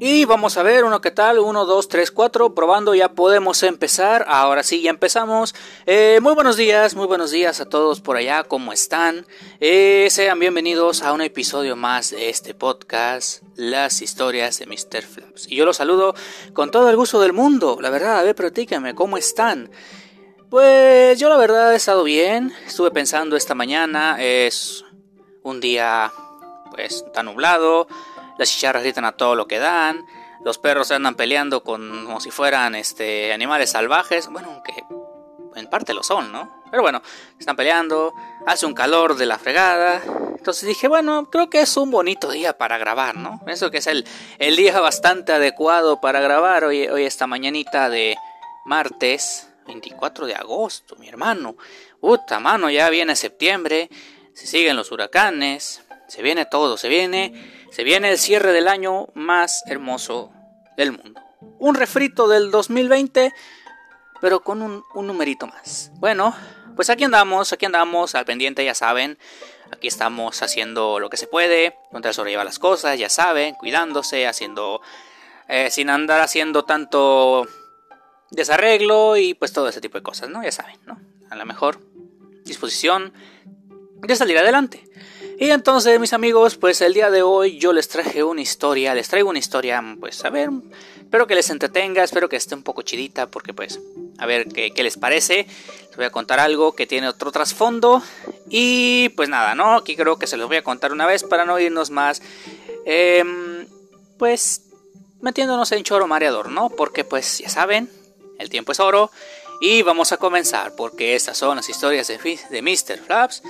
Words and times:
Y 0.00 0.26
vamos 0.26 0.56
a 0.56 0.62
ver 0.62 0.84
uno 0.84 1.00
que 1.00 1.10
tal, 1.10 1.40
1, 1.40 1.64
2, 1.64 1.88
3, 1.88 2.12
4, 2.12 2.54
probando, 2.54 2.94
ya 2.94 3.08
podemos 3.08 3.64
empezar, 3.64 4.24
ahora 4.28 4.62
sí, 4.62 4.80
ya 4.80 4.90
empezamos. 4.90 5.56
Eh, 5.86 6.20
muy 6.22 6.34
buenos 6.34 6.56
días, 6.56 6.94
muy 6.94 7.08
buenos 7.08 7.32
días 7.32 7.60
a 7.60 7.64
todos 7.64 8.00
por 8.00 8.16
allá, 8.16 8.44
¿cómo 8.44 8.72
están? 8.72 9.26
Eh, 9.58 10.06
sean 10.10 10.38
bienvenidos 10.38 11.02
a 11.02 11.12
un 11.12 11.20
episodio 11.20 11.74
más 11.74 12.10
de 12.10 12.28
este 12.28 12.54
podcast, 12.54 13.42
Las 13.56 14.00
historias 14.00 14.60
de 14.60 14.66
Mr. 14.66 15.02
Flaps. 15.02 15.50
Y 15.50 15.56
yo 15.56 15.64
los 15.64 15.78
saludo 15.78 16.14
con 16.52 16.70
todo 16.70 16.88
el 16.90 16.96
gusto 16.96 17.20
del 17.20 17.32
mundo, 17.32 17.78
la 17.80 17.90
verdad, 17.90 18.20
a 18.20 18.22
ver, 18.22 18.36
platíquenme, 18.36 18.94
¿cómo 18.94 19.16
están? 19.16 19.68
Pues 20.48 21.18
yo 21.18 21.28
la 21.28 21.36
verdad 21.36 21.72
he 21.72 21.76
estado 21.76 22.04
bien, 22.04 22.54
estuve 22.68 22.92
pensando 22.92 23.34
esta 23.34 23.56
mañana, 23.56 24.22
es 24.22 24.84
un 25.42 25.58
día 25.58 26.12
pues 26.70 27.04
tan 27.12 27.26
nublado, 27.26 27.88
las 28.38 28.48
chicharras 28.48 28.82
gritan 28.82 29.04
a 29.04 29.12
todo 29.12 29.34
lo 29.34 29.46
que 29.46 29.58
dan, 29.58 30.06
los 30.44 30.58
perros 30.58 30.90
andan 30.90 31.16
peleando 31.16 31.62
con, 31.62 32.04
como 32.04 32.20
si 32.20 32.30
fueran 32.30 32.74
este, 32.74 33.32
animales 33.32 33.70
salvajes, 33.70 34.28
bueno, 34.28 34.50
aunque 34.52 34.84
en 35.56 35.66
parte 35.68 35.92
lo 35.92 36.02
son, 36.02 36.32
¿no? 36.32 36.62
Pero 36.70 36.82
bueno, 36.82 37.02
están 37.38 37.56
peleando, 37.56 38.14
hace 38.46 38.66
un 38.66 38.74
calor 38.74 39.16
de 39.16 39.26
la 39.26 39.38
fregada, 39.38 40.02
entonces 40.36 40.68
dije, 40.68 40.86
bueno, 40.86 41.28
creo 41.30 41.50
que 41.50 41.60
es 41.60 41.76
un 41.76 41.90
bonito 41.90 42.30
día 42.30 42.56
para 42.56 42.78
grabar, 42.78 43.16
¿no? 43.16 43.40
Eso 43.46 43.70
que 43.70 43.78
es 43.78 43.86
el, 43.86 44.06
el 44.38 44.56
día 44.56 44.78
bastante 44.80 45.32
adecuado 45.32 46.00
para 46.00 46.20
grabar 46.20 46.64
hoy, 46.64 46.86
hoy 46.86 47.04
esta 47.04 47.26
mañanita 47.26 47.90
de 47.90 48.16
martes 48.64 49.48
24 49.66 50.26
de 50.26 50.34
agosto, 50.34 50.96
mi 50.96 51.08
hermano. 51.08 51.56
Puta 52.00 52.38
mano, 52.38 52.70
ya 52.70 52.88
viene 52.90 53.16
septiembre, 53.16 53.88
se 54.32 54.46
siguen 54.46 54.76
los 54.76 54.92
huracanes, 54.92 55.82
se 56.06 56.22
viene 56.22 56.46
todo, 56.46 56.76
se 56.76 56.88
viene 56.88 57.57
se 57.70 57.84
viene 57.84 58.10
el 58.10 58.18
cierre 58.18 58.52
del 58.52 58.68
año 58.68 59.08
más 59.14 59.62
hermoso 59.66 60.32
del 60.76 60.92
mundo. 60.92 61.20
Un 61.58 61.74
refrito 61.74 62.28
del 62.28 62.50
2020, 62.50 63.32
pero 64.20 64.40
con 64.40 64.62
un, 64.62 64.84
numerito 64.94 65.46
más. 65.46 65.90
Bueno, 65.94 66.34
pues 66.76 66.90
aquí 66.90 67.04
andamos, 67.04 67.52
aquí 67.52 67.66
andamos, 67.66 68.14
al 68.14 68.24
pendiente 68.24 68.64
ya 68.64 68.74
saben. 68.74 69.18
Aquí 69.70 69.86
estamos 69.86 70.42
haciendo 70.42 70.98
lo 70.98 71.10
que 71.10 71.16
se 71.16 71.26
puede, 71.26 71.76
contra 71.90 72.12
sobrellevar 72.12 72.46
las 72.46 72.58
cosas, 72.58 72.98
ya 72.98 73.08
saben, 73.08 73.54
cuidándose, 73.54 74.26
haciendo... 74.26 74.80
Eh, 75.50 75.70
sin 75.70 75.88
andar 75.88 76.20
haciendo 76.20 76.66
tanto 76.66 77.48
desarreglo 78.30 79.16
y 79.16 79.32
pues 79.32 79.52
todo 79.54 79.68
ese 79.68 79.80
tipo 79.80 79.96
de 79.96 80.02
cosas, 80.02 80.28
¿no? 80.28 80.42
Ya 80.42 80.52
saben, 80.52 80.76
¿no? 80.84 81.00
A 81.30 81.36
la 81.36 81.46
mejor 81.46 81.80
disposición 82.44 83.14
de 83.96 84.16
salir 84.16 84.36
adelante. 84.38 84.84
Y 85.40 85.52
entonces, 85.52 86.00
mis 86.00 86.12
amigos, 86.12 86.56
pues 86.56 86.80
el 86.80 86.94
día 86.94 87.10
de 87.10 87.22
hoy 87.22 87.58
yo 87.58 87.72
les 87.72 87.86
traje 87.86 88.24
una 88.24 88.40
historia, 88.40 88.92
les 88.92 89.08
traigo 89.08 89.30
una 89.30 89.38
historia, 89.38 89.80
pues 90.00 90.24
a 90.24 90.30
ver, 90.30 90.50
espero 90.98 91.28
que 91.28 91.36
les 91.36 91.48
entretenga, 91.50 92.02
espero 92.02 92.28
que 92.28 92.34
esté 92.34 92.56
un 92.56 92.64
poco 92.64 92.82
chidita, 92.82 93.28
porque 93.28 93.54
pues, 93.54 93.78
a 94.18 94.26
ver 94.26 94.48
qué, 94.48 94.72
les 94.82 94.96
parece. 94.96 95.46
Les 95.86 95.96
voy 95.96 96.06
a 96.06 96.10
contar 96.10 96.40
algo 96.40 96.74
que 96.74 96.88
tiene 96.88 97.06
otro 97.06 97.30
trasfondo. 97.30 98.02
Y 98.50 99.10
pues 99.10 99.28
nada, 99.28 99.54
¿no? 99.54 99.76
Aquí 99.76 99.94
creo 99.94 100.18
que 100.18 100.26
se 100.26 100.36
los 100.36 100.48
voy 100.48 100.56
a 100.56 100.64
contar 100.64 100.90
una 100.90 101.06
vez 101.06 101.22
para 101.22 101.44
no 101.44 101.56
irnos 101.60 101.90
más, 101.90 102.20
em, 102.84 103.64
pues, 104.18 104.62
metiéndonos 105.20 105.70
en 105.70 105.84
choro 105.84 106.08
mareador, 106.08 106.50
¿no? 106.50 106.68
Porque 106.68 107.04
pues, 107.04 107.38
ya 107.38 107.48
saben, 107.48 107.88
el 108.40 108.50
tiempo 108.50 108.72
es 108.72 108.80
oro. 108.80 109.12
Y 109.60 109.82
vamos 109.82 110.10
a 110.10 110.16
comenzar, 110.16 110.74
porque 110.74 111.14
estas 111.14 111.38
son 111.38 111.56
las 111.56 111.68
historias 111.68 112.08
de, 112.08 112.40
de 112.50 112.62
Mr. 112.62 112.98
Flaps. 112.98 113.42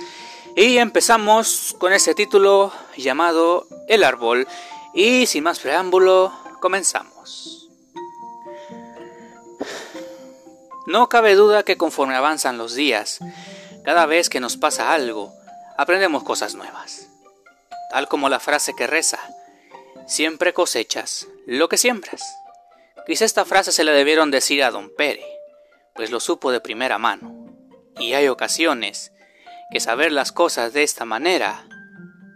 Y 0.55 0.77
empezamos 0.77 1.75
con 1.79 1.93
ese 1.93 2.15
título 2.15 2.73
llamado 2.97 3.67
El 3.87 4.03
árbol. 4.03 4.47
Y 4.93 5.25
sin 5.25 5.43
más 5.43 5.59
preámbulo, 5.59 6.33
comenzamos. 6.59 7.69
No 10.87 11.07
cabe 11.07 11.35
duda 11.35 11.63
que 11.63 11.77
conforme 11.77 12.15
avanzan 12.15 12.57
los 12.57 12.73
días, 12.73 13.19
cada 13.85 14.07
vez 14.07 14.29
que 14.29 14.39
nos 14.39 14.57
pasa 14.57 14.91
algo, 14.91 15.31
aprendemos 15.77 16.23
cosas 16.23 16.55
nuevas. 16.55 17.07
Tal 17.91 18.07
como 18.07 18.27
la 18.27 18.39
frase 18.39 18.73
que 18.75 18.87
reza, 18.87 19.19
siempre 20.07 20.53
cosechas 20.53 21.27
lo 21.45 21.69
que 21.69 21.77
siembras. 21.77 22.23
Quizá 23.05 23.25
esta 23.25 23.45
frase 23.45 23.71
se 23.71 23.83
la 23.83 23.91
debieron 23.91 24.31
decir 24.31 24.63
a 24.63 24.71
don 24.71 24.91
Pere, 24.95 25.25
pues 25.93 26.09
lo 26.11 26.19
supo 26.19 26.51
de 26.51 26.59
primera 26.59 26.97
mano. 26.97 27.47
Y 27.99 28.13
hay 28.13 28.27
ocasiones 28.27 29.11
que 29.71 29.79
saber 29.79 30.11
las 30.11 30.31
cosas 30.31 30.73
de 30.73 30.83
esta 30.83 31.05
manera 31.05 31.65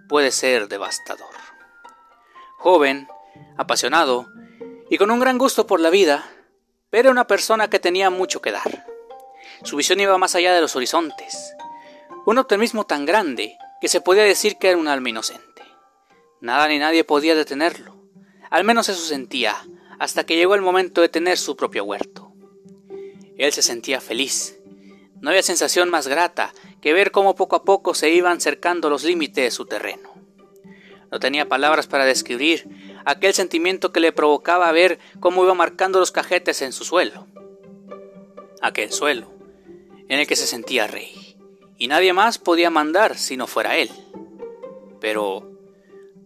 puede 0.07 0.31
ser 0.31 0.67
devastador. 0.67 1.33
Joven, 2.57 3.07
apasionado 3.57 4.27
y 4.89 4.97
con 4.97 5.11
un 5.11 5.19
gran 5.19 5.37
gusto 5.37 5.65
por 5.65 5.79
la 5.79 5.89
vida, 5.89 6.29
era 6.91 7.09
una 7.09 7.25
persona 7.25 7.69
que 7.69 7.79
tenía 7.79 8.09
mucho 8.09 8.41
que 8.41 8.51
dar. 8.51 8.85
Su 9.63 9.77
visión 9.77 9.99
iba 9.99 10.17
más 10.17 10.35
allá 10.35 10.53
de 10.53 10.61
los 10.61 10.75
horizontes, 10.75 11.55
un 12.25 12.37
optimismo 12.37 12.85
tan 12.85 13.05
grande 13.05 13.57
que 13.81 13.87
se 13.87 14.01
podía 14.01 14.23
decir 14.23 14.57
que 14.57 14.69
era 14.69 14.77
un 14.77 14.87
alma 14.87 15.09
inocente. 15.09 15.63
Nada 16.39 16.67
ni 16.67 16.77
nadie 16.77 17.03
podía 17.03 17.35
detenerlo, 17.35 17.95
al 18.49 18.63
menos 18.63 18.89
eso 18.89 19.01
sentía, 19.01 19.55
hasta 19.99 20.25
que 20.25 20.35
llegó 20.35 20.53
el 20.53 20.61
momento 20.61 21.01
de 21.01 21.09
tener 21.09 21.37
su 21.37 21.55
propio 21.55 21.83
huerto. 21.83 22.33
Él 23.37 23.51
se 23.51 23.63
sentía 23.63 23.99
feliz. 23.99 24.59
No 25.23 25.29
había 25.29 25.41
sensación 25.41 25.89
más 25.89 26.09
grata 26.09 26.53
que 26.81 26.91
ver 26.91 27.11
cómo 27.11 27.33
poco 27.33 27.55
a 27.55 27.63
poco 27.63 27.93
se 27.93 28.09
iban 28.09 28.41
cercando 28.41 28.89
los 28.89 29.05
límites 29.05 29.45
de 29.45 29.51
su 29.51 29.65
terreno. 29.65 30.13
No 31.13 31.19
tenía 31.21 31.47
palabras 31.47 31.87
para 31.87 32.03
describir 32.03 32.67
aquel 33.05 33.33
sentimiento 33.33 33.93
que 33.93 34.01
le 34.01 34.11
provocaba 34.11 34.69
ver 34.73 34.99
cómo 35.21 35.45
iba 35.45 35.53
marcando 35.53 35.99
los 35.99 36.11
cajetes 36.11 36.61
en 36.61 36.73
su 36.73 36.83
suelo. 36.83 37.25
Aquel 38.61 38.91
suelo, 38.91 39.31
en 40.09 40.19
el 40.19 40.27
que 40.27 40.35
se 40.35 40.45
sentía 40.45 40.87
rey, 40.87 41.37
y 41.77 41.87
nadie 41.87 42.11
más 42.11 42.37
podía 42.37 42.69
mandar 42.69 43.17
si 43.17 43.37
no 43.37 43.47
fuera 43.47 43.77
él. 43.77 43.89
Pero 44.99 45.49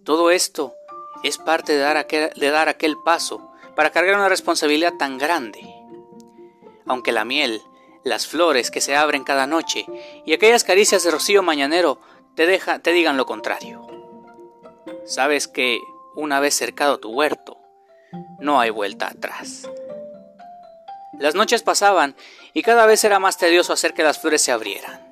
todo 0.06 0.32
esto 0.32 0.74
es 1.22 1.38
parte 1.38 1.74
de 1.74 1.80
dar 1.80 1.98
aquel, 1.98 2.32
de 2.36 2.50
dar 2.50 2.68
aquel 2.68 2.98
paso 3.06 3.52
para 3.76 3.92
cargar 3.92 4.16
una 4.16 4.28
responsabilidad 4.28 4.94
tan 4.98 5.20
grande. 5.20 5.60
Aunque 6.88 7.12
la 7.12 7.26
miel 7.26 7.62
las 8.08 8.28
flores 8.28 8.72
que 8.72 8.82
se 8.82 8.96
abren 8.96 9.24
cada 9.24 9.48
noche 9.48 9.86
y 10.26 10.34
aquellas 10.34 10.64
caricias 10.64 11.04
de 11.04 11.12
rocío 11.12 11.44
mañanero 11.44 12.00
te, 12.36 12.48
deja, 12.48 12.80
te 12.80 12.92
digan 12.92 13.18
lo 13.18 13.26
contrario. 13.26 13.86
Sabes 15.06 15.48
que 15.48 15.80
una 16.16 16.40
vez 16.40 16.56
cercado 16.56 17.00
tu 17.00 17.12
huerto, 17.12 17.58
no 18.40 18.60
hay 18.60 18.70
vuelta 18.70 19.08
atrás. 19.08 19.70
Las 21.20 21.36
noches 21.36 21.64
pasaban 21.64 22.16
y 22.54 22.62
cada 22.62 22.86
vez 22.86 23.04
era 23.04 23.20
más 23.20 23.38
tedioso 23.38 23.74
hacer 23.74 23.94
que 23.94 24.04
las 24.04 24.20
flores 24.20 24.42
se 24.42 24.52
abrieran. 24.52 25.12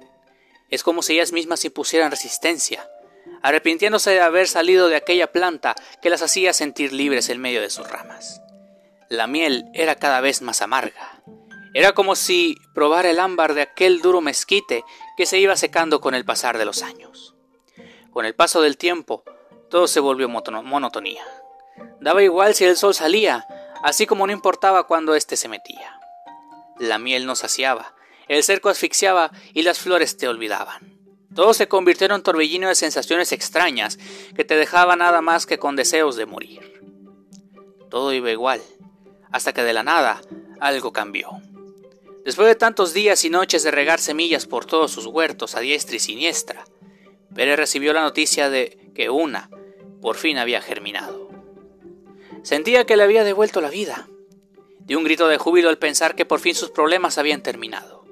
Es 0.70 0.84
como 0.84 1.02
si 1.02 1.14
ellas 1.14 1.32
mismas 1.32 1.66
impusieran 1.66 2.12
resistencia, 2.12 2.90
arrepintiéndose 3.42 4.12
de 4.12 4.22
haber 4.22 4.48
salido 4.48 4.88
de 4.88 4.96
aquella 4.96 5.32
planta 5.32 5.76
que 6.02 6.10
las 6.10 6.22
hacía 6.22 6.54
sentir 6.54 6.94
libres 6.94 7.30
en 7.30 7.42
medio 7.42 7.62
de 7.62 7.70
sus 7.70 7.90
ramas. 7.90 8.42
La 9.10 9.28
miel 9.28 9.66
era 9.74 9.96
cada 9.96 10.22
vez 10.22 10.42
más 10.42 10.62
amarga, 10.62 11.22
era 11.76 11.92
como 11.92 12.16
si 12.16 12.58
probara 12.74 13.10
el 13.10 13.20
ámbar 13.20 13.54
de 13.54 13.62
aquel 13.62 14.00
duro 14.00 14.22
mezquite 14.22 14.86
que 15.18 15.26
se 15.26 15.40
iba 15.40 15.58
secando 15.58 16.00
con 16.00 16.16
el 16.16 16.24
pasar 16.24 16.58
de 16.58 16.64
los 16.64 16.82
años. 16.82 17.36
Con 18.12 18.26
el 18.26 18.34
paso 18.34 18.62
del 18.62 18.78
tiempo, 18.78 19.26
todo 19.70 19.86
se 19.88 20.00
volvió 20.00 20.30
monotonía. 20.30 21.26
Daba 22.00 22.24
igual 22.24 22.56
si 22.56 22.64
el 22.64 22.78
sol 22.78 22.94
salía, 22.94 23.46
así 23.84 24.06
como 24.06 24.26
no 24.26 24.32
importaba 24.32 24.88
cuando 24.88 25.16
éste 25.16 25.36
se 25.36 25.50
metía. 25.50 26.00
La 26.80 26.98
miel 26.98 27.26
no 27.26 27.36
saciaba, 27.36 27.94
el 28.30 28.42
cerco 28.44 28.70
asfixiaba 28.70 29.32
y 29.54 29.64
las 29.64 29.78
flores 29.78 30.16
te 30.16 30.30
olvidaban. 30.30 30.98
Todo 31.36 31.54
se 31.54 31.68
convirtió 31.68 32.06
en 32.06 32.14
un 32.14 32.24
torbellino 32.24 32.70
de 32.70 32.76
sensaciones 32.76 33.34
extrañas 33.34 34.00
que 34.34 34.46
te 34.46 34.56
dejaba 34.56 34.96
nada 34.96 35.20
más 35.20 35.46
que 35.46 35.60
con 35.60 35.76
deseos 35.76 36.16
de 36.16 36.26
morir. 36.26 36.82
Todo 37.90 38.14
iba 38.14 38.32
igual, 38.32 38.62
hasta 39.34 39.52
que 39.52 39.64
de 39.64 39.74
la 39.74 39.84
nada 39.84 40.22
algo 40.62 40.94
cambió. 40.94 41.32
Después 42.26 42.48
de 42.48 42.56
tantos 42.56 42.92
días 42.92 43.24
y 43.24 43.30
noches 43.30 43.62
de 43.62 43.70
regar 43.70 44.00
semillas 44.00 44.48
por 44.48 44.66
todos 44.66 44.92
sus 44.92 45.06
huertos 45.06 45.56
a 45.56 45.60
diestra 45.60 45.98
y 45.98 46.00
siniestra, 46.00 46.66
Pérez 47.36 47.56
recibió 47.56 47.94
la 47.94 48.02
noticia 48.02 48.50
de 48.50 48.92
que 48.96 49.12
una 49.12 49.52
por 50.02 50.16
fin 50.16 50.40
había 50.40 50.60
germinado. 50.60 51.30
Sentía 52.42 52.88
que 52.88 52.98
le 52.98 53.04
había 53.04 53.24
devuelto 53.24 53.62
la 53.62 53.70
vida. 53.70 54.08
Dio 54.80 54.98
un 54.98 55.04
grito 55.04 55.28
de 55.28 55.38
júbilo 55.38 55.70
al 55.70 55.78
pensar 55.78 56.16
que 56.16 56.26
por 56.26 56.40
fin 56.40 56.56
sus 56.56 56.72
problemas 56.72 57.20
habían 57.20 57.44
terminado. 57.44 58.04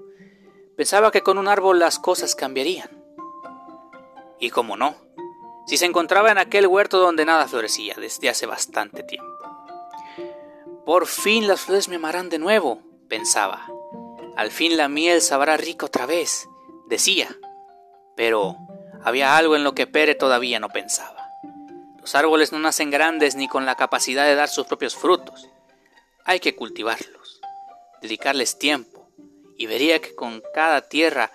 Pensaba 0.78 1.10
que 1.10 1.22
con 1.22 1.40
un 1.40 1.48
árbol 1.48 1.80
las 1.80 1.98
cosas 1.98 2.36
cambiarían. 2.36 2.92
Y 4.40 4.52
cómo 4.52 4.78
no, 4.78 4.96
si 5.66 5.78
se 5.78 5.86
encontraba 5.86 6.32
en 6.32 6.38
aquel 6.38 6.68
huerto 6.68 7.00
donde 7.00 7.26
nada 7.26 7.48
florecía 7.48 7.96
desde 7.98 8.30
hace 8.30 8.46
bastante 8.46 9.02
tiempo. 9.02 9.28
Por 10.86 11.08
fin 11.08 11.48
las 11.48 11.62
flores 11.62 11.90
me 11.90 11.96
amarán 11.96 12.30
de 12.30 12.38
nuevo, 12.38 12.80
pensaba. 13.08 13.66
Al 14.36 14.52
fin 14.52 14.78
la 14.78 14.90
miel 14.90 15.22
sabrá 15.22 15.58
rico 15.58 15.86
otra 15.86 16.06
vez, 16.06 16.48
decía. 16.88 17.36
Pero 18.16 18.58
había 19.04 19.38
algo 19.38 19.56
en 19.56 19.64
lo 19.64 19.76
que 19.76 19.88
Pere 19.88 20.16
todavía 20.16 20.60
no 20.60 20.70
pensaba. 20.70 21.28
Los 22.00 22.16
árboles 22.16 22.52
no 22.52 22.60
nacen 22.60 22.90
grandes 22.90 23.36
ni 23.36 23.48
con 23.48 23.66
la 23.66 23.76
capacidad 23.76 24.26
de 24.26 24.36
dar 24.36 24.50
sus 24.50 24.66
propios 24.68 24.96
frutos. 24.96 25.50
Hay 26.26 26.40
que 26.40 26.56
cultivarlos, 26.56 27.42
dedicarles 28.02 28.58
tiempo, 28.60 29.08
y 29.58 29.68
vería 29.68 30.00
que 30.02 30.16
con 30.16 30.42
cada 30.54 30.82
tierra 30.82 31.32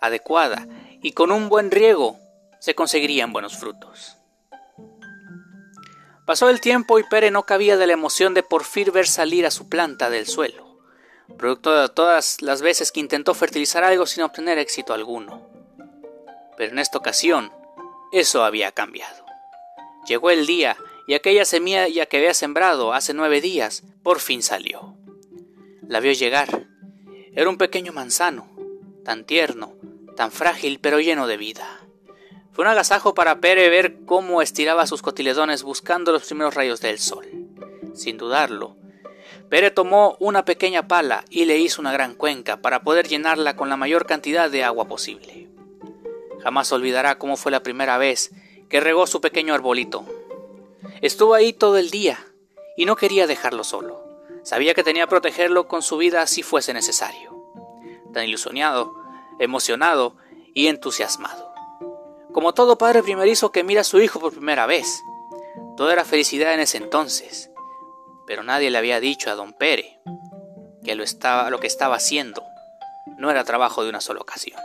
adecuada 0.00 0.66
y 1.00 1.12
con 1.12 1.32
un 1.32 1.48
buen 1.48 1.70
riego 1.70 2.18
se 2.58 2.74
conseguirían 2.74 3.32
buenos 3.32 3.56
frutos. 3.56 4.16
Pasó 6.26 6.48
el 6.48 6.60
tiempo 6.60 6.98
y 6.98 7.04
Pere 7.04 7.30
no 7.30 7.44
cabía 7.44 7.76
de 7.76 7.86
la 7.86 7.92
emoción 7.94 8.34
de 8.34 8.42
por 8.42 8.64
fin 8.64 8.90
ver 8.92 9.06
salir 9.06 9.44
a 9.46 9.50
su 9.50 9.68
planta 9.68 10.10
del 10.10 10.26
suelo, 10.26 10.61
producto 11.36 11.74
de 11.74 11.88
todas 11.88 12.42
las 12.42 12.62
veces 12.62 12.92
que 12.92 13.00
intentó 13.00 13.34
fertilizar 13.34 13.84
algo 13.84 14.06
sin 14.06 14.22
obtener 14.22 14.58
éxito 14.58 14.94
alguno. 14.94 15.48
Pero 16.56 16.72
en 16.72 16.78
esta 16.78 16.98
ocasión, 16.98 17.52
eso 18.12 18.44
había 18.44 18.72
cambiado. 18.72 19.24
Llegó 20.06 20.30
el 20.30 20.46
día 20.46 20.76
y 21.06 21.14
aquella 21.14 21.44
semilla 21.44 22.06
que 22.06 22.18
había 22.18 22.34
sembrado 22.34 22.92
hace 22.92 23.14
nueve 23.14 23.40
días 23.40 23.82
por 24.02 24.20
fin 24.20 24.42
salió. 24.42 24.96
La 25.86 26.00
vio 26.00 26.12
llegar. 26.12 26.66
Era 27.34 27.48
un 27.48 27.58
pequeño 27.58 27.92
manzano, 27.92 28.48
tan 29.04 29.24
tierno, 29.24 29.74
tan 30.16 30.30
frágil 30.30 30.78
pero 30.80 31.00
lleno 31.00 31.26
de 31.26 31.36
vida. 31.36 31.80
Fue 32.52 32.64
un 32.64 32.70
agasajo 32.70 33.14
para 33.14 33.40
Pere 33.40 33.70
ver 33.70 34.04
cómo 34.04 34.42
estiraba 34.42 34.86
sus 34.86 35.00
cotiledones 35.00 35.62
buscando 35.62 36.12
los 36.12 36.24
primeros 36.24 36.54
rayos 36.54 36.80
del 36.80 36.98
sol. 36.98 37.26
Sin 37.94 38.18
dudarlo, 38.18 38.76
Pere 39.52 39.70
tomó 39.70 40.16
una 40.18 40.46
pequeña 40.46 40.88
pala 40.88 41.26
y 41.28 41.44
le 41.44 41.58
hizo 41.58 41.82
una 41.82 41.92
gran 41.92 42.14
cuenca 42.14 42.62
para 42.62 42.80
poder 42.80 43.06
llenarla 43.06 43.54
con 43.54 43.68
la 43.68 43.76
mayor 43.76 44.06
cantidad 44.06 44.50
de 44.50 44.64
agua 44.64 44.88
posible. 44.88 45.46
Jamás 46.42 46.72
olvidará 46.72 47.18
cómo 47.18 47.36
fue 47.36 47.52
la 47.52 47.62
primera 47.62 47.98
vez 47.98 48.30
que 48.70 48.80
regó 48.80 49.06
su 49.06 49.20
pequeño 49.20 49.52
arbolito. 49.52 50.06
Estuvo 51.02 51.34
ahí 51.34 51.52
todo 51.52 51.76
el 51.76 51.90
día 51.90 52.18
y 52.78 52.86
no 52.86 52.96
quería 52.96 53.26
dejarlo 53.26 53.62
solo. 53.62 54.02
Sabía 54.42 54.72
que 54.72 54.84
tenía 54.84 55.04
que 55.04 55.10
protegerlo 55.10 55.68
con 55.68 55.82
su 55.82 55.98
vida 55.98 56.26
si 56.26 56.42
fuese 56.42 56.72
necesario. 56.72 57.44
Tan 58.14 58.24
ilusionado, 58.24 58.94
emocionado 59.38 60.16
y 60.54 60.68
entusiasmado 60.68 61.52
como 62.32 62.54
todo 62.54 62.78
padre 62.78 63.02
primerizo 63.02 63.52
que 63.52 63.64
mira 63.64 63.82
a 63.82 63.84
su 63.84 64.00
hijo 64.00 64.18
por 64.18 64.32
primera 64.32 64.64
vez. 64.64 65.04
Todo 65.76 65.90
era 65.90 66.06
felicidad 66.06 66.54
en 66.54 66.60
ese 66.60 66.78
entonces, 66.78 67.51
pero 68.26 68.42
nadie 68.42 68.70
le 68.70 68.78
había 68.78 69.00
dicho 69.00 69.30
a 69.30 69.34
don 69.34 69.52
Pere 69.52 70.00
que 70.84 70.94
lo, 70.94 71.02
estaba, 71.02 71.50
lo 71.50 71.58
que 71.58 71.66
estaba 71.66 71.96
haciendo 71.96 72.42
no 73.18 73.30
era 73.30 73.44
trabajo 73.44 73.82
de 73.82 73.90
una 73.90 74.00
sola 74.00 74.20
ocasión. 74.20 74.60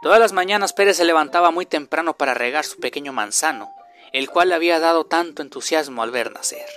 Todas 0.00 0.20
las 0.20 0.32
mañanas 0.32 0.72
Pérez 0.72 0.96
se 0.96 1.04
levantaba 1.04 1.50
muy 1.50 1.66
temprano 1.66 2.16
para 2.16 2.34
regar 2.34 2.64
su 2.64 2.78
pequeño 2.78 3.12
manzano, 3.12 3.74
el 4.12 4.30
cual 4.30 4.50
le 4.50 4.54
había 4.54 4.78
dado 4.78 5.06
tanto 5.06 5.42
entusiasmo 5.42 6.02
al 6.02 6.10
ver 6.10 6.32
nacer. 6.32 6.68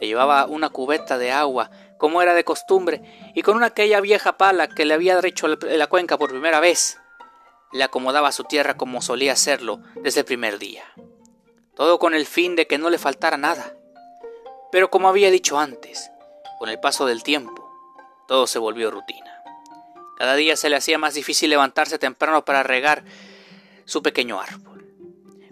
Le 0.00 0.06
llevaba 0.06 0.46
una 0.46 0.68
cubeta 0.70 1.18
de 1.18 1.32
agua, 1.32 1.70
como 1.98 2.22
era 2.22 2.34
de 2.34 2.44
costumbre, 2.44 3.32
y 3.34 3.42
con 3.42 3.56
una 3.56 3.66
aquella 3.66 4.00
vieja 4.00 4.36
pala 4.36 4.68
que 4.68 4.84
le 4.84 4.94
había 4.94 5.18
hecho 5.24 5.48
la 5.48 5.86
cuenca 5.86 6.18
por 6.18 6.30
primera 6.30 6.60
vez, 6.60 6.98
le 7.72 7.82
acomodaba 7.82 8.32
su 8.32 8.44
tierra 8.44 8.76
como 8.76 9.02
solía 9.02 9.32
hacerlo 9.32 9.80
desde 9.96 10.20
el 10.20 10.26
primer 10.26 10.58
día. 10.58 10.84
Todo 11.74 11.98
con 11.98 12.14
el 12.14 12.26
fin 12.26 12.56
de 12.56 12.66
que 12.66 12.78
no 12.78 12.90
le 12.90 12.98
faltara 12.98 13.36
nada. 13.36 13.74
Pero 14.76 14.90
como 14.90 15.08
había 15.08 15.30
dicho 15.30 15.58
antes, 15.58 16.10
con 16.58 16.68
el 16.68 16.78
paso 16.78 17.06
del 17.06 17.22
tiempo, 17.22 17.66
todo 18.28 18.46
se 18.46 18.58
volvió 18.58 18.90
rutina. 18.90 19.42
Cada 20.18 20.36
día 20.36 20.54
se 20.54 20.68
le 20.68 20.76
hacía 20.76 20.98
más 20.98 21.14
difícil 21.14 21.48
levantarse 21.48 21.98
temprano 21.98 22.44
para 22.44 22.62
regar 22.62 23.02
su 23.86 24.02
pequeño 24.02 24.38
árbol. 24.38 24.86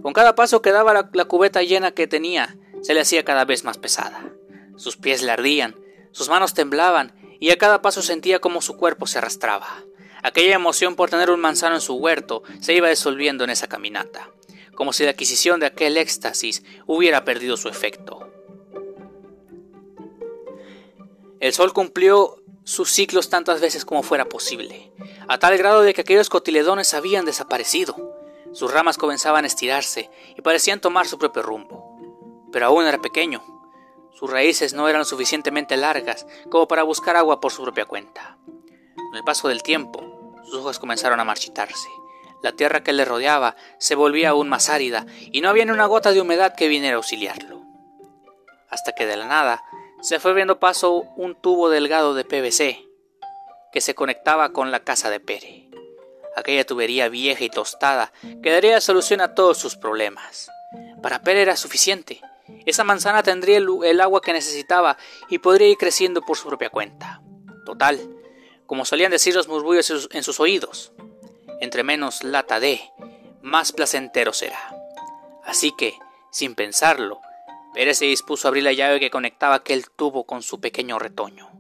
Con 0.03 0.13
cada 0.13 0.35
paso 0.35 0.61
que 0.61 0.73
daba 0.73 0.93
la, 0.93 1.25
cubeta 1.25 1.63
llena 1.63 1.93
que 1.93 2.07
tenía, 2.07 2.55
se 2.83 2.93
le 2.93 3.01
hacía 3.01 3.25
cada 3.25 3.47
vez 3.47 3.65
más 3.65 3.79
pesada. 3.79 4.27
Sus 4.77 4.99
pies 4.99 5.23
le 5.23 5.33
ardían, 5.33 5.75
sus 6.13 6.29
manos 6.29 6.53
temblaban 6.53 7.15
y 7.41 7.49
a 7.49 7.57
cada 7.57 7.81
paso 7.81 8.03
sentía 8.03 8.41
como 8.41 8.61
su 8.61 8.77
cuerpo 8.77 9.07
se 9.07 9.17
arrastraba. 9.17 9.85
Aquella 10.23 10.55
emoción 10.55 10.97
por 10.97 11.09
tener 11.09 11.31
un 11.31 11.41
manzano 11.41 11.77
en 11.77 11.81
su 11.81 11.95
huerto 11.95 12.43
se 12.61 12.75
iba 12.75 12.91
disolviendo 12.91 13.43
en 13.45 13.49
esa 13.49 13.69
caminata, 13.69 14.29
como 14.75 14.93
si 14.93 15.03
la 15.03 15.13
adquisición 15.13 15.61
de 15.61 15.67
aquel 15.67 15.97
éxtasis 15.97 16.63
hubiera 16.85 17.25
perdido 17.25 17.57
su 17.57 17.71
efecto. 17.71 18.24
El 21.45 21.53
sol 21.53 21.75
cumplió 21.75 22.43
sus 22.65 22.91
ciclos 22.91 23.29
tantas 23.29 23.61
veces 23.61 23.85
como 23.85 24.03
fuera 24.03 24.25
posible, 24.25 24.91
a 25.29 25.37
tal 25.37 25.59
grado 25.59 25.83
de 25.83 25.93
que 25.93 26.01
aquellos 26.01 26.31
cotiledones 26.31 26.95
habían 26.95 27.27
desaparecido. 27.27 27.95
Sus 28.55 28.73
ramas 28.73 28.97
comenzaban 28.97 29.45
a 29.45 29.47
estirarse 29.47 30.09
y 30.39 30.41
parecían 30.41 30.81
tomar 30.81 31.07
su 31.07 31.19
propio 31.19 31.43
rumbo. 31.43 31.99
Pero 32.51 32.65
aún 32.65 32.87
era 32.87 32.97
pequeño. 32.97 33.45
Sus 34.15 34.31
raíces 34.31 34.73
no 34.73 34.89
eran 34.89 35.05
suficientemente 35.05 35.77
largas 35.77 36.27
como 36.51 36.67
para 36.67 36.83
buscar 36.83 37.15
agua 37.15 37.41
por 37.41 37.53
su 37.53 37.63
propia 37.63 37.85
cuenta. 37.85 38.39
Con 38.97 39.15
el 39.15 39.23
paso 39.23 39.49
del 39.49 39.63
tiempo, 39.63 40.33
sus 40.45 40.61
hojas 40.61 40.79
comenzaron 40.79 41.21
a 41.21 41.25
marchitarse. 41.25 41.91
La 42.43 42.53
tierra 42.53 42.83
que 42.83 42.95
le 42.95 43.05
rodeaba 43.05 43.55
se 43.79 43.97
volvía 43.97 44.31
aún 44.31 44.49
más 44.49 44.71
árida 44.71 45.05
y 45.31 45.43
no 45.43 45.51
había 45.51 45.67
ni 45.67 45.73
una 45.73 45.85
gota 45.85 46.13
de 46.13 46.23
humedad 46.23 46.55
que 46.57 46.69
viniera 46.69 46.95
a 46.95 47.01
auxiliarlo. 47.01 47.61
Hasta 48.71 48.93
que 48.93 49.05
de 49.05 49.19
la 49.19 49.27
nada 49.27 49.63
se 50.05 50.21
fue 50.21 50.35
viendo 50.35 50.61
paso 50.61 51.07
un 51.17 51.35
tubo 51.35 51.71
delgado 51.71 52.13
de 52.13 52.27
PVC 52.27 52.87
que 53.73 53.81
se 53.81 53.95
conectaba 53.95 54.53
con 54.53 54.71
la 54.71 54.81
casa 54.81 55.09
de 55.09 55.19
Pere. 55.19 55.71
Aquella 56.37 56.67
tubería 56.67 57.09
vieja 57.09 57.43
y 57.43 57.49
tostada 57.49 58.13
que 58.43 58.51
daría 58.51 58.83
solución 58.83 59.23
a 59.23 59.35
todos 59.35 59.57
sus 59.57 59.77
problemas. 59.77 60.51
Para 61.03 61.23
Pere 61.23 61.41
era 61.41 61.57
suficiente. 61.57 62.21
Esa 62.67 62.85
manzana 62.85 63.23
tendría 63.23 63.57
el, 63.57 64.01
agua 64.03 64.21
que 64.21 64.35
necesitaba 64.35 64.99
y 65.31 65.39
podría 65.39 65.69
ir 65.69 65.79
creciendo 65.79 66.21
por 66.21 66.37
su 66.37 66.49
propia 66.49 66.69
cuenta. 66.69 67.23
Total, 67.65 67.99
como 68.67 68.85
solían 68.85 69.11
decir 69.11 69.35
los 69.35 69.49
murmullos 69.49 70.11
en 70.13 70.23
sus 70.23 70.39
oídos. 70.39 70.93
Entre 71.61 71.83
menos 71.83 72.23
lata 72.23 72.61
de, 72.61 72.83
más 73.41 73.73
placentero 73.73 74.35
será. 74.35 74.77
Así 75.47 75.73
que, 75.75 75.95
sin 76.31 76.55
pensarlo, 76.55 77.23
Pérez 77.75 77.99
se 77.99 78.05
dispuso 78.07 78.47
a 78.47 78.51
abrir 78.51 78.63
la 78.63 78.73
llave 78.73 79.01
que 79.01 79.11
conectaba 79.11 79.57
aquel 79.57 79.91
tubo 79.91 80.25
con 80.25 80.43
su 80.43 80.61
pequeño 80.61 80.99
retoño. 80.99 81.51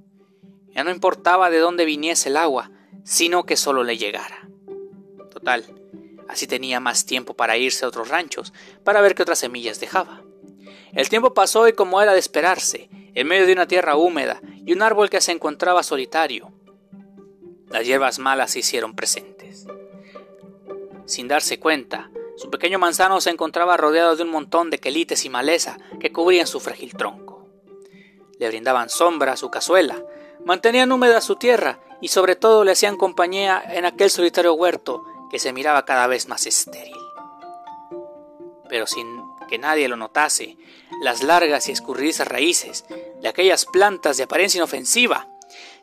Ya 0.68 0.84
no 0.84 0.90
importaba 0.90 1.50
de 1.50 1.58
dónde 1.58 1.84
viniese 1.84 2.28
el 2.28 2.36
agua, 2.36 2.70
sino 3.04 3.44
que 3.44 3.56
solo 3.56 3.82
le 3.82 3.98
llegara. 3.98 4.48
Total, 5.30 5.64
así 6.28 6.46
tenía 6.46 6.78
más 6.78 7.04
tiempo 7.04 7.34
para 7.34 7.56
irse 7.56 7.84
a 7.84 7.88
otros 7.88 8.08
ranchos, 8.08 8.52
para 8.84 9.00
ver 9.00 9.14
qué 9.14 9.22
otras 9.22 9.40
semillas 9.40 9.80
dejaba. 9.80 10.22
El 10.92 11.08
tiempo 11.08 11.34
pasó 11.34 11.66
y 11.66 11.72
como 11.72 12.00
era 12.00 12.12
de 12.12 12.20
esperarse, 12.20 12.88
en 13.14 13.26
medio 13.26 13.46
de 13.46 13.52
una 13.52 13.66
tierra 13.66 13.96
húmeda 13.96 14.40
y 14.64 14.72
un 14.72 14.82
árbol 14.82 15.10
que 15.10 15.20
se 15.20 15.32
encontraba 15.32 15.82
solitario, 15.82 16.52
las 17.74 17.84
hierbas 17.84 18.20
malas 18.20 18.52
se 18.52 18.60
hicieron 18.60 18.94
presentes. 18.94 19.66
Sin 21.06 21.26
darse 21.26 21.58
cuenta, 21.58 22.08
su 22.36 22.50
pequeño 22.50 22.78
manzano 22.78 23.20
se 23.20 23.30
encontraba 23.30 23.76
rodeado 23.76 24.16
de 24.16 24.24
un 24.24 24.30
montón 24.30 24.70
de 24.70 24.80
quelites 24.80 25.24
y 25.24 25.28
maleza 25.28 25.78
que 26.00 26.12
cubrían 26.12 26.46
su 26.46 26.60
frágil 26.60 26.94
tronco. 26.96 27.48
Le 28.38 28.48
brindaban 28.48 28.88
sombra 28.88 29.32
a 29.32 29.36
su 29.36 29.50
cazuela, 29.50 30.02
mantenían 30.44 30.90
húmeda 30.90 31.20
su 31.20 31.36
tierra 31.36 31.80
y 32.00 32.08
sobre 32.08 32.36
todo 32.36 32.64
le 32.64 32.72
hacían 32.72 32.96
compañía 32.96 33.62
en 33.66 33.84
aquel 33.84 34.10
solitario 34.10 34.54
huerto 34.54 35.04
que 35.30 35.38
se 35.38 35.52
miraba 35.52 35.84
cada 35.84 36.06
vez 36.06 36.28
más 36.28 36.46
estéril. 36.46 36.96
Pero 38.68 38.86
sin 38.86 39.22
que 39.48 39.58
nadie 39.58 39.88
lo 39.88 39.96
notase, 39.96 40.56
las 41.00 41.22
largas 41.22 41.68
y 41.68 41.72
escurridizas 41.72 42.26
raíces 42.26 42.84
de 43.20 43.28
aquellas 43.28 43.66
plantas 43.66 44.16
de 44.16 44.24
apariencia 44.24 44.58
inofensiva 44.58 45.28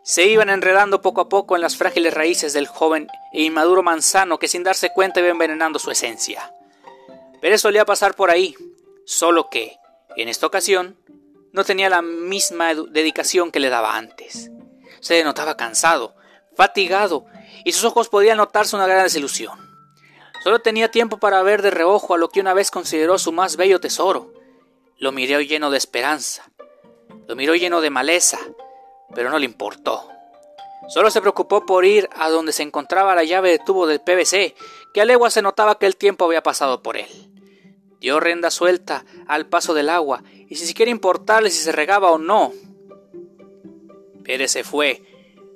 se 0.03 0.25
iban 0.25 0.49
enredando 0.49 1.01
poco 1.01 1.21
a 1.21 1.29
poco 1.29 1.55
en 1.55 1.61
las 1.61 1.77
frágiles 1.77 2.13
raíces 2.13 2.53
del 2.53 2.67
joven 2.67 3.07
e 3.33 3.43
inmaduro 3.43 3.83
manzano 3.83 4.39
que 4.39 4.47
sin 4.47 4.63
darse 4.63 4.91
cuenta 4.93 5.19
iba 5.19 5.29
envenenando 5.29 5.79
su 5.79 5.91
esencia. 5.91 6.53
Pero 7.39 7.57
solía 7.57 7.85
pasar 7.85 8.15
por 8.15 8.31
ahí, 8.31 8.55
solo 9.05 9.49
que, 9.49 9.77
en 10.15 10.27
esta 10.27 10.47
ocasión, 10.47 10.97
no 11.51 11.63
tenía 11.63 11.89
la 11.89 12.01
misma 12.01 12.73
dedicación 12.73 13.51
que 13.51 13.59
le 13.59 13.69
daba 13.69 13.95
antes. 13.95 14.51
Se 14.99 15.23
notaba 15.23 15.57
cansado, 15.57 16.15
fatigado, 16.55 17.25
y 17.65 17.71
sus 17.73 17.83
ojos 17.83 18.09
podían 18.09 18.37
notarse 18.37 18.75
una 18.75 18.87
gran 18.87 19.03
desilusión. 19.03 19.59
Solo 20.43 20.59
tenía 20.59 20.89
tiempo 20.89 21.17
para 21.17 21.43
ver 21.43 21.61
de 21.61 21.69
reojo 21.69 22.15
a 22.15 22.17
lo 22.17 22.29
que 22.29 22.39
una 22.39 22.53
vez 22.53 22.71
consideró 22.71 23.19
su 23.19 23.31
más 23.31 23.57
bello 23.57 23.79
tesoro. 23.79 24.33
Lo 24.97 25.11
miró 25.11 25.39
lleno 25.41 25.69
de 25.69 25.77
esperanza, 25.77 26.49
lo 27.27 27.35
miró 27.35 27.55
lleno 27.55 27.81
de 27.81 27.89
maleza, 27.89 28.39
pero 29.13 29.29
no 29.29 29.39
le 29.39 29.45
importó. 29.45 30.07
Solo 30.87 31.09
se 31.09 31.21
preocupó 31.21 31.65
por 31.65 31.85
ir 31.85 32.09
a 32.13 32.29
donde 32.29 32.51
se 32.51 32.63
encontraba 32.63 33.15
la 33.15 33.23
llave 33.23 33.51
de 33.51 33.59
tubo 33.59 33.87
del 33.87 34.01
PVC, 34.01 34.55
que 34.93 35.01
a 35.01 35.05
legua 35.05 35.29
se 35.29 35.41
notaba 35.41 35.77
que 35.77 35.85
el 35.85 35.95
tiempo 35.95 36.25
había 36.25 36.43
pasado 36.43 36.81
por 36.81 36.97
él. 36.97 37.07
Dio 37.99 38.19
renda 38.19 38.49
suelta 38.49 39.05
al 39.27 39.45
paso 39.45 39.73
del 39.73 39.89
agua, 39.89 40.23
y 40.49 40.55
sin 40.55 40.67
siquiera 40.67 40.91
importarle 40.91 41.49
si 41.49 41.63
se 41.63 41.71
regaba 41.71 42.11
o 42.11 42.17
no. 42.17 42.51
Pérez 44.23 44.51
se 44.51 44.63
fue, 44.63 45.03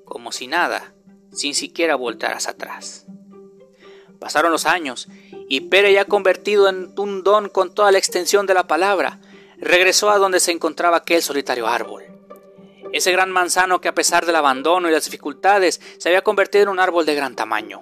como 0.06 0.32
si 0.32 0.48
nada, 0.48 0.94
sin 1.34 1.56
siquiera 1.56 1.96
voltar 1.96 2.34
hacia 2.34 2.52
atrás. 2.52 3.06
Pasaron 4.20 4.52
los 4.52 4.66
años 4.66 5.08
y 5.48 5.62
Pere, 5.62 5.94
ya 5.94 6.06
convertido 6.06 6.70
en 6.70 6.94
un 6.98 7.24
don 7.24 7.50
con 7.50 7.74
toda 7.74 7.92
la 7.92 7.98
extensión 7.98 8.46
de 8.46 8.54
la 8.54 8.68
palabra, 8.68 9.20
regresó 9.58 10.10
a 10.10 10.18
donde 10.18 10.40
se 10.40 10.52
encontraba 10.52 10.98
aquel 10.98 11.22
solitario 11.22 11.68
árbol. 11.68 12.15
Ese 12.96 13.12
gran 13.12 13.30
manzano 13.30 13.82
que 13.82 13.90
a 13.90 13.94
pesar 13.94 14.26
del 14.26 14.38
abandono 14.38 14.88
y 14.88 14.92
las 14.94 15.04
dificultades 15.04 15.82
se 15.98 16.08
había 16.08 16.24
convertido 16.24 16.64
en 16.64 16.70
un 16.70 16.80
árbol 16.80 17.06
de 17.06 17.14
gran 17.14 17.36
tamaño, 17.36 17.82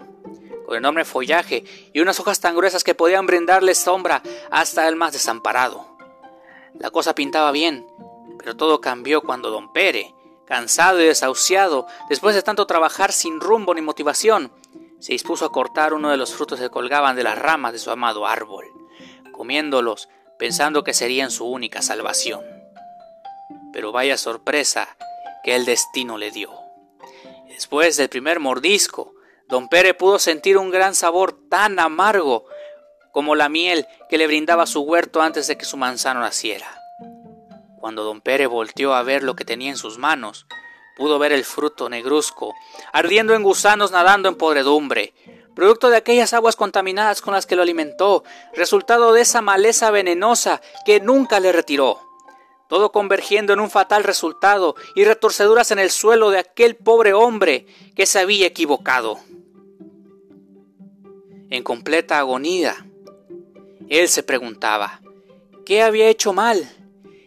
con 0.65 0.75
enorme 0.75 1.05
follaje 1.05 1.63
y 1.93 1.99
unas 1.99 2.19
hojas 2.19 2.39
tan 2.39 2.55
gruesas 2.55 2.83
que 2.83 2.95
podían 2.95 3.27
brindarle 3.27 3.75
sombra 3.75 4.23
hasta 4.49 4.87
el 4.87 4.95
más 4.95 5.13
desamparado. 5.13 5.85
La 6.79 6.89
cosa 6.89 7.13
pintaba 7.13 7.51
bien, 7.51 7.85
pero 8.39 8.57
todo 8.57 8.81
cambió 8.81 9.21
cuando 9.21 9.51
don 9.51 9.71
Pere, 9.71 10.15
cansado 10.47 10.99
y 10.99 11.05
desahuciado, 11.05 11.85
después 12.09 12.33
de 12.33 12.41
tanto 12.41 12.65
trabajar 12.65 13.11
sin 13.11 13.39
rumbo 13.39 13.75
ni 13.75 13.81
motivación, 13.81 14.51
se 14.97 15.13
dispuso 15.13 15.45
a 15.45 15.51
cortar 15.51 15.93
uno 15.93 16.09
de 16.09 16.17
los 16.17 16.33
frutos 16.33 16.59
que 16.59 16.71
colgaban 16.71 17.15
de 17.15 17.21
las 17.21 17.37
ramas 17.37 17.71
de 17.71 17.77
su 17.77 17.91
amado 17.91 18.25
árbol, 18.25 18.65
comiéndolos 19.31 20.09
pensando 20.39 20.83
que 20.83 20.95
serían 20.95 21.29
su 21.29 21.45
única 21.45 21.83
salvación. 21.83 22.62
Pero 23.73 23.91
vaya 23.91 24.17
sorpresa 24.17 24.95
que 25.43 25.55
el 25.55 25.65
destino 25.65 26.17
le 26.17 26.31
dio. 26.31 26.51
Después 27.49 27.97
del 27.97 28.09
primer 28.09 28.39
mordisco, 28.39 29.13
don 29.49 29.67
Pere 29.67 29.93
pudo 29.93 30.19
sentir 30.19 30.57
un 30.57 30.71
gran 30.71 30.95
sabor 30.95 31.33
tan 31.49 31.79
amargo 31.79 32.45
como 33.11 33.35
la 33.35 33.49
miel 33.49 33.85
que 34.09 34.17
le 34.17 34.27
brindaba 34.27 34.65
su 34.65 34.81
huerto 34.81 35.21
antes 35.21 35.47
de 35.47 35.57
que 35.57 35.65
su 35.65 35.77
manzano 35.77 36.21
naciera. 36.21 36.79
Cuando 37.79 38.03
don 38.03 38.21
Pere 38.21 38.47
volteó 38.47 38.93
a 38.93 39.03
ver 39.03 39.23
lo 39.23 39.35
que 39.35 39.45
tenía 39.45 39.69
en 39.69 39.77
sus 39.77 39.97
manos, 39.97 40.47
pudo 40.95 41.19
ver 41.19 41.31
el 41.31 41.43
fruto 41.43 41.89
negruzco, 41.89 42.55
ardiendo 42.91 43.33
en 43.33 43.43
gusanos 43.43 43.91
nadando 43.91 44.29
en 44.29 44.35
podredumbre, 44.35 45.13
producto 45.55 45.89
de 45.89 45.97
aquellas 45.97 46.33
aguas 46.33 46.55
contaminadas 46.55 47.21
con 47.21 47.33
las 47.33 47.45
que 47.45 47.55
lo 47.55 47.61
alimentó, 47.61 48.23
resultado 48.53 49.13
de 49.13 49.21
esa 49.21 49.41
maleza 49.41 49.91
venenosa 49.91 50.61
que 50.85 50.99
nunca 50.99 51.39
le 51.39 51.51
retiró. 51.51 52.12
Todo 52.73 52.91
convergiendo 52.91 53.53
en 53.53 53.59
un 53.59 53.69
fatal 53.69 54.03
resultado 54.03 54.75
y 54.95 55.03
retorceduras 55.03 55.69
en 55.69 55.77
el 55.77 55.91
suelo 55.91 56.31
de 56.31 56.39
aquel 56.39 56.75
pobre 56.75 57.13
hombre 57.13 57.67
que 57.95 58.07
se 58.07 58.17
había 58.17 58.47
equivocado. 58.47 59.19
En 61.51 61.61
completa 61.61 62.17
agonía, 62.17 62.87
él 63.89 64.09
se 64.09 64.23
preguntaba, 64.23 65.01
¿qué 65.67 65.83
había 65.83 66.07
hecho 66.07 66.33
mal? 66.33 66.67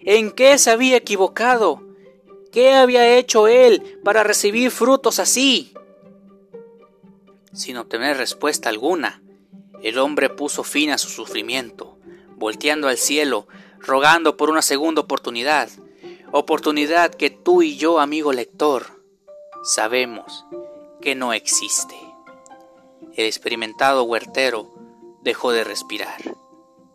¿En 0.03 0.33
qué 0.33 0.59
se 0.59 0.73
había 0.73 0.97
equivocado? 0.97 1.81
¿Qué 2.51 2.75
había 2.75 3.17
hecho 3.17 3.47
él 3.47 4.01
para 4.03 4.25
recibir 4.25 4.73
frutos 4.73 5.21
así? 5.21 5.73
Sin 7.53 7.77
obtener 7.77 8.17
respuesta 8.17 8.69
alguna, 8.69 9.23
el 9.81 10.01
hombre 10.01 10.29
puso 10.29 10.65
fin 10.65 10.91
a 10.91 10.99
su 10.99 11.09
sufrimiento, 11.09 11.99
volteando 12.35 12.89
al 12.89 12.99
cielo, 12.99 13.47
rogando 13.81 14.37
por 14.37 14.51
una 14.51 14.63
segunda 14.63 15.03
oportunidad, 15.03 15.69
oportunidad 16.33 17.15
que 17.15 17.31
tú 17.31 17.63
y 17.63 17.77
yo, 17.77 17.99
amigo 18.01 18.33
lector, 18.33 18.87
sabemos 19.63 20.45
que 21.01 21.15
no 21.15 21.33
existe. 21.33 21.97
El 23.15 23.27
experimentado 23.27 24.05
huertero 24.05 24.73
dejó 25.23 25.53
de 25.53 25.65
respirar, 25.65 26.21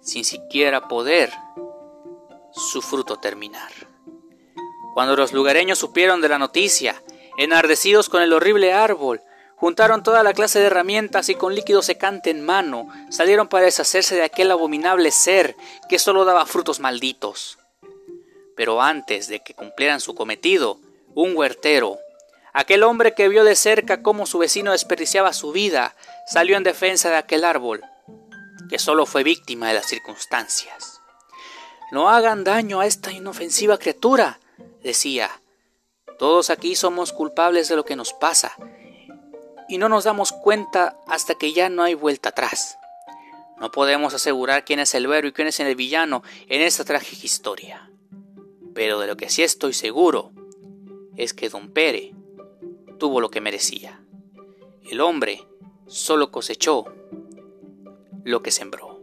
sin 0.01 0.23
siquiera 0.23 0.87
poder 0.87 1.31
su 2.51 2.81
fruto 2.81 3.17
terminar. 3.17 3.71
Cuando 4.93 5.15
los 5.15 5.33
lugareños 5.33 5.79
supieron 5.79 6.21
de 6.21 6.29
la 6.29 6.37
noticia, 6.37 7.01
enardecidos 7.37 8.09
con 8.09 8.21
el 8.21 8.33
horrible 8.33 8.73
árbol, 8.73 9.21
juntaron 9.61 10.01
toda 10.01 10.23
la 10.23 10.33
clase 10.33 10.57
de 10.57 10.65
herramientas 10.65 11.29
y 11.29 11.35
con 11.35 11.53
líquido 11.53 11.83
secante 11.83 12.31
en 12.31 12.43
mano 12.43 12.89
salieron 13.09 13.47
para 13.47 13.65
deshacerse 13.65 14.15
de 14.15 14.23
aquel 14.23 14.49
abominable 14.49 15.11
ser 15.11 15.55
que 15.87 15.99
solo 15.99 16.25
daba 16.25 16.47
frutos 16.47 16.79
malditos. 16.79 17.59
Pero 18.55 18.81
antes 18.81 19.27
de 19.27 19.41
que 19.41 19.53
cumplieran 19.53 19.99
su 19.99 20.15
cometido, 20.15 20.79
un 21.13 21.37
huertero, 21.37 21.99
aquel 22.53 22.81
hombre 22.81 23.13
que 23.13 23.29
vio 23.29 23.43
de 23.43 23.55
cerca 23.55 24.01
cómo 24.01 24.25
su 24.25 24.39
vecino 24.39 24.71
desperdiciaba 24.71 25.31
su 25.31 25.51
vida, 25.51 25.95
salió 26.25 26.57
en 26.57 26.63
defensa 26.63 27.11
de 27.11 27.17
aquel 27.17 27.43
árbol, 27.43 27.83
que 28.67 28.79
solo 28.79 29.05
fue 29.05 29.23
víctima 29.23 29.67
de 29.67 29.75
las 29.75 29.85
circunstancias. 29.85 31.01
No 31.91 32.09
hagan 32.09 32.43
daño 32.43 32.79
a 32.79 32.87
esta 32.87 33.11
inofensiva 33.11 33.77
criatura, 33.77 34.39
decía. 34.81 35.29
Todos 36.17 36.49
aquí 36.49 36.75
somos 36.75 37.13
culpables 37.13 37.67
de 37.67 37.75
lo 37.75 37.85
que 37.85 37.95
nos 37.95 38.13
pasa, 38.13 38.55
y 39.71 39.77
no 39.77 39.87
nos 39.87 40.03
damos 40.03 40.33
cuenta 40.33 40.99
hasta 41.07 41.35
que 41.35 41.53
ya 41.53 41.69
no 41.69 41.81
hay 41.81 41.93
vuelta 41.93 42.29
atrás. 42.29 42.77
No 43.57 43.71
podemos 43.71 44.13
asegurar 44.13 44.65
quién 44.65 44.79
es 44.79 44.93
el 44.95 45.05
héroe 45.05 45.29
y 45.29 45.31
quién 45.31 45.47
es 45.47 45.61
el 45.61 45.73
villano 45.77 46.23
en 46.49 46.61
esta 46.61 46.83
trágica 46.83 47.25
historia. 47.25 47.89
Pero 48.73 48.99
de 48.99 49.07
lo 49.07 49.15
que 49.15 49.29
sí 49.29 49.43
estoy 49.43 49.71
seguro 49.71 50.33
es 51.15 51.33
que 51.33 51.47
don 51.47 51.71
Pere 51.71 52.13
tuvo 52.99 53.21
lo 53.21 53.31
que 53.31 53.39
merecía. 53.39 54.03
El 54.89 54.99
hombre 54.99 55.47
solo 55.87 56.31
cosechó 56.31 56.93
lo 58.25 58.43
que 58.43 58.51
sembró. 58.51 58.99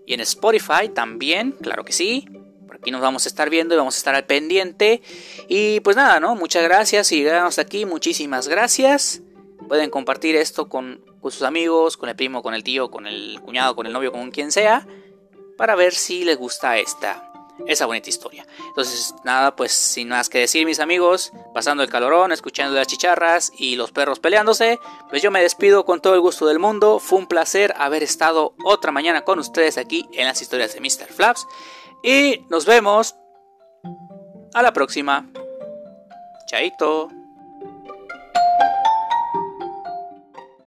y 0.05 0.13
en 0.13 0.19
Spotify 0.19 0.89
también, 0.93 1.51
claro 1.53 1.85
que 1.85 1.93
sí. 1.93 2.27
Aquí 2.71 2.91
nos 2.91 3.01
vamos 3.01 3.25
a 3.25 3.29
estar 3.29 3.49
viendo 3.49 3.73
y 3.73 3.77
vamos 3.77 3.95
a 3.95 3.97
estar 3.97 4.13
al 4.13 4.25
pendiente. 4.25 5.01
Y 5.47 5.79
pues 5.79 5.95
nada, 5.95 6.19
¿no? 6.19 6.35
Muchas 6.35 6.61
gracias 6.63 7.11
y 7.11 7.17
llegaron 7.17 7.49
aquí. 7.57 7.85
Muchísimas 7.85 8.47
gracias. 8.47 9.21
Pueden 9.67 9.89
compartir 9.89 10.35
esto 10.35 10.69
con, 11.25 11.31
sus 11.31 11.41
amigos, 11.41 11.97
con 11.97 12.07
el 12.07 12.15
primo, 12.15 12.43
con 12.43 12.53
el 12.53 12.63
tío, 12.63 12.91
con 12.91 13.07
el 13.07 13.41
cuñado, 13.41 13.75
con 13.75 13.87
el 13.87 13.93
novio, 13.93 14.11
con 14.11 14.29
quien 14.29 14.51
sea. 14.51 14.85
Para 15.57 15.73
ver 15.73 15.95
si 15.95 16.23
les 16.23 16.37
gusta 16.37 16.77
esta, 16.77 17.31
esa 17.65 17.87
bonita 17.87 18.09
historia. 18.09 18.45
Entonces, 18.67 19.15
nada, 19.23 19.55
pues 19.55 19.71
sin 19.71 20.09
más 20.09 20.29
que 20.29 20.37
decir, 20.37 20.67
mis 20.67 20.79
amigos, 20.79 21.31
pasando 21.51 21.81
el 21.81 21.89
calorón, 21.89 22.31
escuchando 22.31 22.75
las 22.75 22.85
chicharras 22.85 23.51
y 23.57 23.75
los 23.75 23.91
perros 23.91 24.19
peleándose, 24.19 24.79
pues 25.09 25.23
yo 25.23 25.31
me 25.31 25.41
despido 25.41 25.83
con 25.83 25.99
todo 25.99 26.13
el 26.13 26.21
gusto 26.21 26.45
del 26.45 26.59
mundo. 26.59 26.99
Fue 26.99 27.17
un 27.17 27.25
placer 27.25 27.73
haber 27.75 28.03
estado 28.03 28.53
otra 28.63 28.91
mañana 28.91 29.21
con 29.21 29.39
ustedes 29.39 29.79
aquí 29.79 30.07
en 30.13 30.27
las 30.27 30.39
historias 30.43 30.75
de 30.75 30.79
Mr. 30.79 31.11
Flaps. 31.11 31.47
Y 32.03 32.45
nos 32.51 32.67
vemos 32.67 33.15
a 34.53 34.61
la 34.61 34.73
próxima. 34.73 35.27
Chaito. 36.45 37.24